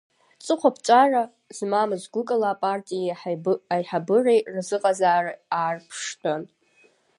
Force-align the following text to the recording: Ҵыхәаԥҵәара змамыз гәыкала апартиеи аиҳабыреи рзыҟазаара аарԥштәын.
Ҵыхәаԥҵәара 0.45 1.23
змамыз 1.57 2.03
гәыкала 2.13 2.49
апартиеи 2.51 3.11
аиҳабыреи 3.73 4.41
рзыҟазаара 4.55 5.33
аарԥштәын. 5.57 6.41